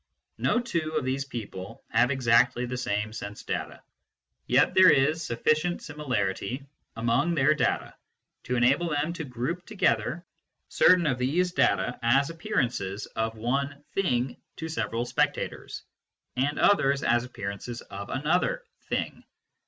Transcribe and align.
No 0.39 0.59
two 0.59 0.93
of 0.95 1.05
these 1.05 1.25
people 1.25 1.83
have 1.91 2.09
exactly 2.09 2.65
the 2.65 2.75
same 2.75 3.13
sense 3.13 3.43
data, 3.43 3.83
yet 4.47 4.73
there 4.73 4.89
is 4.89 5.21
sufficient 5.21 5.79
similarity 5.83 6.65
among 6.95 7.35
their 7.35 7.53
data 7.53 7.93
to 8.45 8.55
enable 8.55 8.89
them 8.89 9.13
to 9.13 9.23
group 9.23 9.63
together 9.67 10.25
certain 10.69 11.05
of 11.05 11.19
these 11.19 11.51
data 11.51 11.99
as 12.01 12.31
appearances 12.31 13.05
of 13.15 13.35
one" 13.35 13.83
thing" 13.93 14.37
to 14.57 14.65
the 14.65 14.69
several 14.71 15.05
spectators, 15.05 15.83
and 16.35 16.57
others 16.57 17.03
as 17.03 17.23
appearances 17.23 17.81
of 17.81 18.09
another" 18.09 18.63
thing." 18.89 19.23